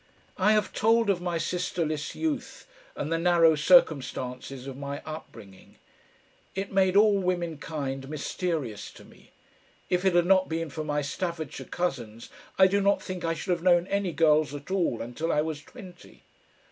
[0.39, 2.65] I have told of my sisterless youth
[2.95, 5.75] and the narrow circumstances of my upbringing.
[6.55, 9.29] It made all women kind mysterious to me.
[9.91, 13.51] If it had not been for my Staffordshire cousins I do not think I should
[13.51, 16.23] have known any girls at all until I was twenty.